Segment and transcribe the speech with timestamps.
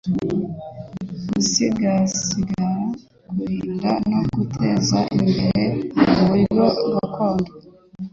[1.27, 2.65] Gusigasira
[3.29, 5.63] kurinda no guteza imbere
[6.09, 7.51] uburyo gakondo